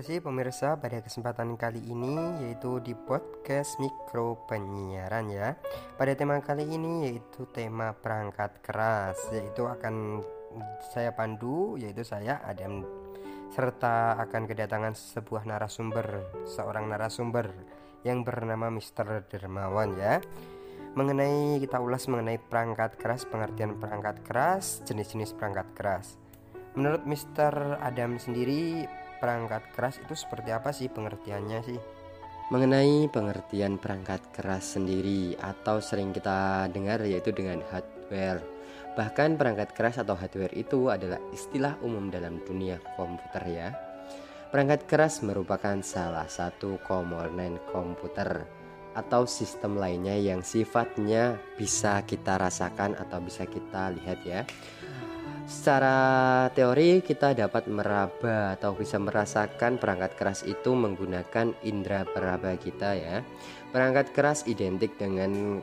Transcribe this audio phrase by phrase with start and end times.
[0.00, 5.60] kasih pemirsa pada kesempatan kali ini yaitu di podcast mikro penyiaran ya.
[6.00, 10.24] Pada tema kali ini yaitu tema perangkat keras yaitu akan
[10.96, 12.80] saya pandu yaitu saya Adam
[13.52, 17.52] serta akan kedatangan sebuah narasumber seorang narasumber
[18.00, 19.28] yang bernama Mr.
[19.28, 20.24] Dermawan ya.
[20.96, 26.16] Mengenai kita ulas mengenai perangkat keras, pengertian perangkat keras, jenis-jenis perangkat keras.
[26.72, 27.84] Menurut Mr.
[27.84, 28.88] Adam sendiri
[29.20, 31.78] perangkat keras itu seperti apa sih pengertiannya sih?
[32.50, 38.42] Mengenai pengertian perangkat keras sendiri atau sering kita dengar yaitu dengan hardware.
[38.98, 43.68] Bahkan perangkat keras atau hardware itu adalah istilah umum dalam dunia komputer ya.
[44.50, 48.42] Perangkat keras merupakan salah satu komponen komputer
[48.98, 54.42] atau sistem lainnya yang sifatnya bisa kita rasakan atau bisa kita lihat ya
[55.50, 62.94] Secara teori kita dapat meraba atau bisa merasakan perangkat keras itu menggunakan indera peraba kita
[62.94, 63.26] ya.
[63.74, 65.58] Perangkat keras identik dengan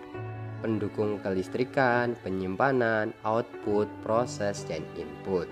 [0.60, 5.48] pendukung kelistrikan, penyimpanan, output, proses, dan input.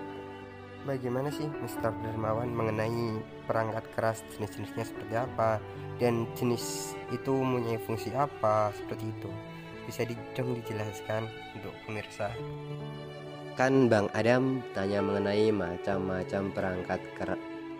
[0.84, 1.96] Bagaimana sih Mr.
[2.04, 3.16] Dermawan mengenai
[3.48, 5.64] perangkat keras jenis-jenisnya seperti apa
[5.96, 9.32] dan jenis itu mempunyai fungsi apa seperti itu?
[9.86, 10.02] Bisa
[10.34, 12.34] dong dijelaskan untuk pemirsa
[13.56, 17.00] kan Bang Adam tanya mengenai macam-macam perangkat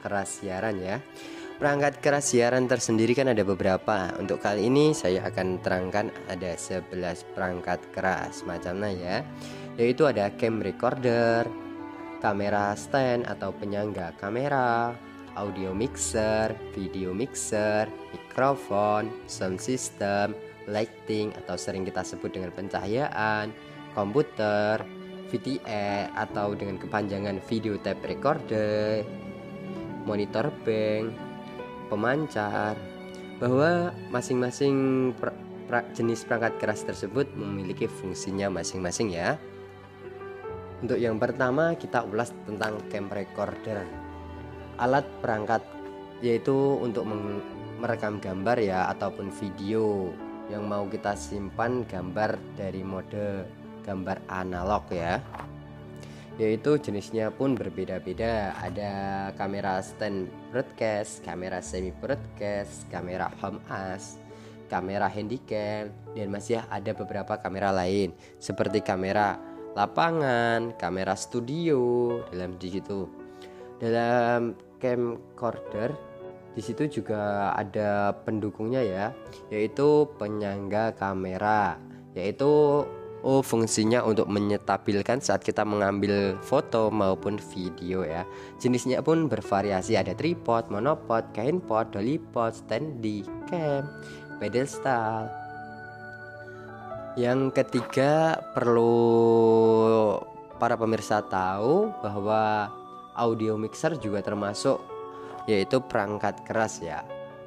[0.01, 1.05] keras siaran ya.
[1.61, 4.13] Perangkat keras siaran tersendiri kan ada beberapa.
[4.17, 6.89] Untuk kali ini saya akan terangkan ada 11
[7.37, 9.17] perangkat keras macamnya ya.
[9.77, 11.45] Yaitu ada cam recorder,
[12.25, 14.97] kamera stand atau penyangga kamera,
[15.37, 17.85] audio mixer, video mixer,
[18.17, 20.33] mikrofon, sound system,
[20.67, 23.55] lighting atau sering kita sebut dengan pencahayaan,
[23.95, 24.83] komputer,
[25.27, 29.03] VTE atau dengan kepanjangan video tape recorder,
[30.07, 31.11] monitor bank,
[31.91, 32.79] pemancar,
[33.43, 35.35] bahwa masing-masing per,
[35.67, 39.35] per, jenis perangkat keras tersebut memiliki fungsinya masing-masing ya.
[40.81, 43.83] Untuk yang pertama kita ulas tentang cam recorder.
[44.77, 45.65] Alat perangkat
[46.21, 47.09] yaitu untuk
[47.81, 50.13] merekam gambar ya ataupun video
[50.47, 53.47] yang mau kita simpan gambar dari mode
[53.83, 55.19] gambar analog ya.
[56.37, 58.53] Yaitu jenisnya pun berbeda-beda.
[58.61, 58.93] Ada
[59.41, 64.21] kamera stand broadcast, kamera semi broadcast, kamera home as,
[64.69, 68.13] kamera handycam dan masih ada beberapa kamera lain.
[68.37, 69.41] Seperti kamera
[69.73, 73.09] lapangan, kamera studio dalam di situ.
[73.81, 75.93] Dalam camcorder
[76.57, 79.07] di situ juga ada pendukungnya ya,
[79.53, 81.77] yaitu penyangga kamera,
[82.17, 82.83] yaitu
[83.27, 88.23] Oh, fungsinya untuk menyetabilkan saat kita mengambil foto maupun video ya.
[88.63, 93.83] Jenisnya pun bervariasi, ada tripod, monopod, kain pod, dollypod, standy, cam,
[94.39, 95.27] pedestal.
[97.19, 98.95] Yang ketiga perlu
[100.63, 102.71] para pemirsa tahu bahwa
[103.19, 104.79] audio mixer juga termasuk
[105.47, 107.03] yaitu perangkat keras ya.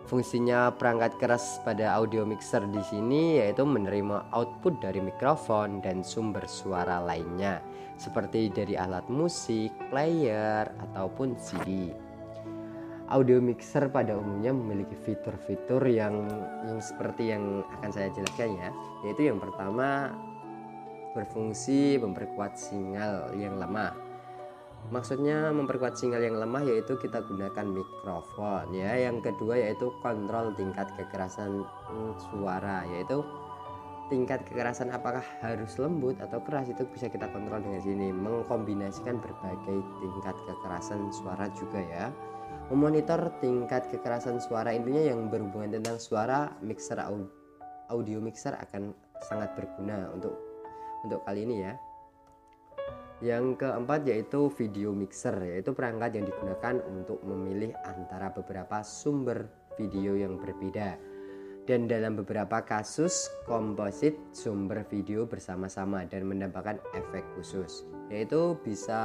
[0.09, 6.49] Fungsinya perangkat keras pada audio mixer di sini yaitu menerima output dari mikrofon dan sumber
[6.49, 7.61] suara lainnya
[7.99, 11.93] seperti dari alat musik, player ataupun CD.
[13.11, 16.25] Audio mixer pada umumnya memiliki fitur-fitur yang
[16.65, 18.69] yang seperti yang akan saya jelaskan ya,
[19.05, 20.13] yaitu yang pertama
[21.13, 24.08] berfungsi memperkuat sinyal yang lemah
[24.89, 28.97] Maksudnya memperkuat sinyal yang lemah yaitu kita gunakan mikrofon ya.
[28.97, 31.61] Yang kedua yaitu kontrol tingkat kekerasan
[32.17, 33.21] suara yaitu
[34.09, 38.09] tingkat kekerasan apakah harus lembut atau keras itu bisa kita kontrol dengan sini.
[38.09, 42.09] Mengkombinasikan berbagai tingkat kekerasan suara juga ya.
[42.73, 46.97] Memonitor tingkat kekerasan suara intinya yang berhubungan tentang suara mixer
[47.89, 48.93] audio mixer akan
[49.25, 50.37] sangat berguna untuk
[51.05, 51.73] untuk kali ini ya
[53.19, 60.15] yang keempat yaitu video mixer, yaitu perangkat yang digunakan untuk memilih antara beberapa sumber video
[60.15, 60.95] yang berbeda.
[61.67, 67.85] Dan dalam beberapa kasus, komposit sumber video bersama-sama dan menambahkan efek khusus.
[68.09, 68.97] Yaitu bisa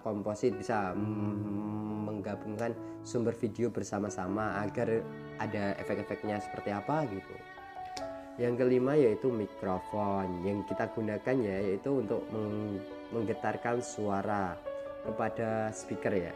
[0.00, 2.72] komposit, bisa menggabungkan
[3.04, 5.04] sumber video bersama-sama agar
[5.36, 7.34] ada efek-efeknya seperti apa gitu.
[8.40, 12.24] Yang kelima yaitu mikrofon yang kita gunakan ya yaitu untuk
[13.12, 14.56] menggetarkan suara
[15.04, 16.34] kepada speaker ya.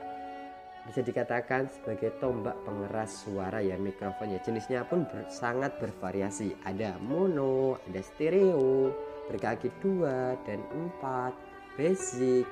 [0.82, 4.42] Bisa dikatakan sebagai tombak pengeras suara ya mikrofon ya.
[4.42, 6.58] Jenisnya pun ber, sangat bervariasi.
[6.66, 8.90] Ada mono ada stereo
[9.30, 11.30] berkaki dua dan empat
[11.78, 12.42] basic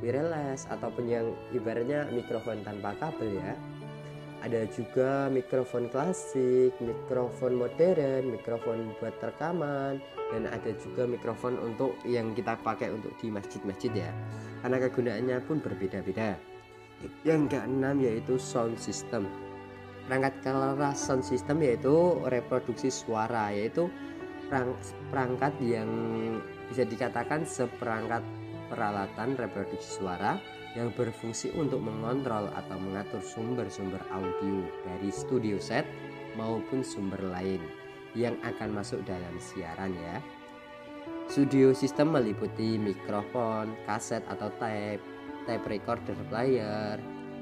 [0.00, 3.52] wireless ataupun yang ibaratnya mikrofon tanpa kabel ya
[4.46, 9.98] ada juga mikrofon klasik, mikrofon modern, mikrofon buat rekaman,
[10.30, 14.10] dan ada juga mikrofon untuk yang kita pakai untuk di masjid-masjid ya.
[14.62, 16.38] Karena kegunaannya pun berbeda-beda.
[17.26, 19.26] Yang keenam yaitu sound system.
[20.06, 23.90] Perangkat keras sound system yaitu reproduksi suara, yaitu
[25.10, 25.90] perangkat yang
[26.70, 28.22] bisa dikatakan seperangkat
[28.68, 30.38] peralatan reproduksi suara
[30.76, 35.88] yang berfungsi untuk mengontrol atau mengatur sumber-sumber audio dari studio set
[36.36, 37.64] maupun sumber lain
[38.12, 40.20] yang akan masuk dalam siaran ya.
[41.26, 45.02] Studio system meliputi mikrofon, kaset atau tape,
[45.48, 47.00] tape recorder player,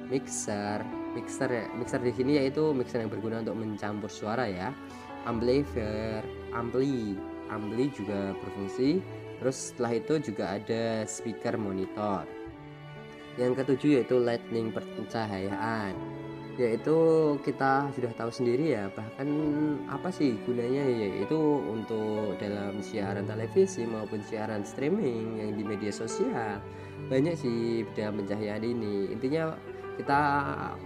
[0.08, 0.80] mixer,
[1.12, 1.66] mixer ya.
[1.76, 4.72] Mixer di sini yaitu mixer yang berguna untuk mencampur suara ya.
[5.28, 7.16] Amplifier, ampli,
[7.52, 9.04] ampli juga berfungsi.
[9.40, 12.24] Terus setelah itu juga ada speaker monitor.
[13.34, 15.94] Yang ketujuh yaitu lightning pencahayaan.
[16.54, 16.96] Yaitu
[17.42, 19.26] kita sudah tahu sendiri ya bahkan
[19.90, 21.34] apa sih gunanya yaitu
[21.66, 26.62] untuk dalam siaran televisi maupun siaran streaming yang di media sosial.
[27.10, 29.10] Banyak sih dalam pencahayaan ini.
[29.10, 29.50] Intinya
[29.98, 30.20] kita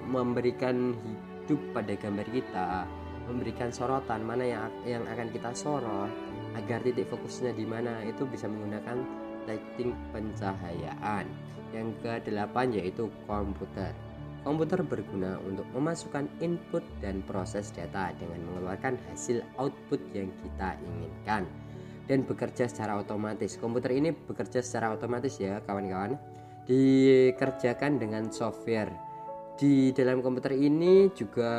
[0.08, 0.96] memberikan
[1.48, 2.68] hidup pada gambar kita
[3.28, 6.08] memberikan sorotan mana yang yang akan kita sorot
[6.56, 9.02] agar titik fokusnya di mana itu bisa menggunakan
[9.48, 11.26] lighting pencahayaan
[11.72, 13.92] yang ke-8 yaitu komputer.
[14.46, 21.44] Komputer berguna untuk memasukkan input dan proses data dengan mengeluarkan hasil output yang kita inginkan
[22.08, 23.60] dan bekerja secara otomatis.
[23.60, 26.16] Komputer ini bekerja secara otomatis ya kawan-kawan.
[26.64, 29.07] Dikerjakan dengan software.
[29.58, 31.50] Di dalam komputer ini juga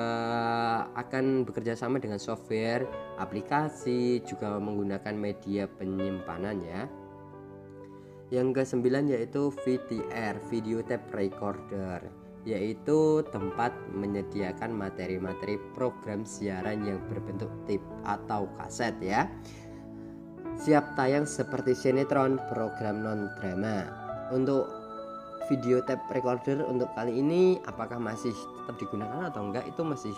[0.96, 2.88] akan bekerja sama dengan software,
[3.20, 6.88] aplikasi, juga menggunakan media penyimpanan ya
[8.30, 12.00] yang ke-9 yaitu VTR, video tape recorder,
[12.46, 19.26] yaitu tempat menyediakan materi-materi program siaran yang berbentuk tape atau kaset ya.
[20.62, 23.90] Siap tayang seperti sinetron, program non-drama.
[24.30, 24.79] Untuk
[25.50, 30.16] video tape recorder untuk kali ini apakah masih tetap digunakan atau enggak itu masih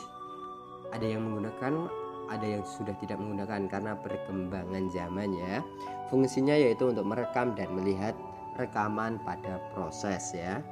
[0.91, 1.87] ada yang menggunakan
[2.31, 5.59] ada yang sudah tidak menggunakan karena perkembangan zaman ya.
[6.07, 8.15] Fungsinya yaitu untuk merekam dan melihat
[8.55, 10.63] rekaman pada proses ya.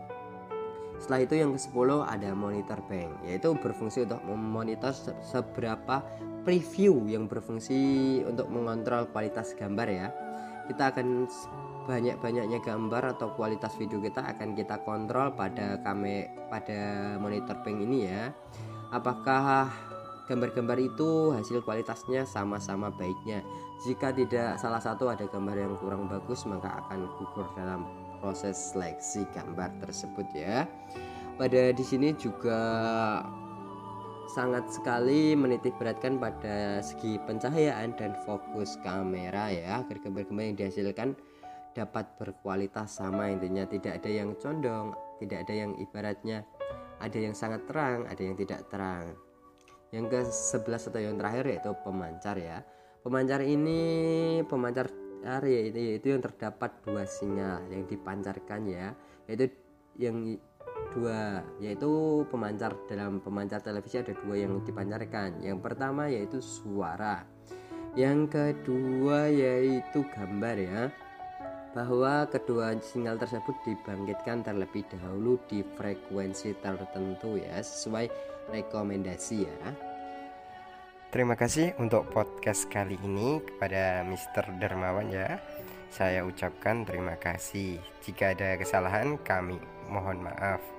[1.00, 4.92] Setelah itu yang ke-10 ada monitor bank yaitu berfungsi untuk memonitor
[5.24, 6.04] seberapa
[6.44, 7.80] preview yang berfungsi
[8.28, 10.08] untuk mengontrol kualitas gambar ya.
[10.69, 11.25] Kita akan
[11.89, 18.06] banyak-banyaknya gambar atau kualitas video kita akan kita kontrol pada kame pada monitor bank ini
[18.06, 18.30] ya.
[18.94, 19.74] Apakah
[20.30, 23.42] gambar-gambar itu hasil kualitasnya sama-sama baiknya.
[23.81, 27.89] Jika tidak salah satu ada gambar yang kurang bagus maka akan gugur dalam
[28.21, 30.69] proses seleksi gambar tersebut ya.
[31.42, 32.62] Pada di sini juga
[34.30, 39.81] sangat sekali menitik beratkan pada segi pencahayaan dan fokus kamera ya.
[39.81, 41.18] Agar gambar-gambar yang dihasilkan
[41.74, 43.66] dapat berkualitas sama intinya.
[43.66, 46.48] Tidak ada yang condong tidak ada yang ibaratnya
[47.04, 49.14] ada yang sangat terang ada yang tidak terang.
[49.92, 50.20] Yang ke
[50.64, 52.58] 11 atau yang terakhir yaitu pemancar ya.
[53.04, 53.81] Pemancar ini
[54.48, 54.88] pemancar
[55.44, 58.88] yaitu, yaitu yang terdapat dua sinyal yang dipancarkan ya.
[59.28, 59.52] Yaitu
[60.00, 60.40] yang
[60.94, 67.24] dua yaitu pemancar dalam pemancar televisi ada dua yang dipancarkan yang pertama yaitu suara
[67.98, 70.81] yang kedua yaitu gambar ya
[71.74, 78.10] bahwa kedua sinyal tersebut dibangkitkan terlebih dahulu di frekuensi tertentu ya sesuai
[78.50, 79.62] rekomendasi ya.
[81.10, 84.62] Terima kasih untuk podcast kali ini kepada Mr.
[84.62, 85.42] Dermawan ya.
[85.90, 87.81] Saya ucapkan terima kasih.
[88.06, 89.58] Jika ada kesalahan kami
[89.90, 90.79] mohon maaf.